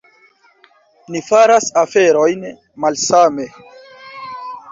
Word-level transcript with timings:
Ni 1.15 1.21
faras 1.27 1.67
aferojn 1.83 2.47
malsame. 2.85 3.45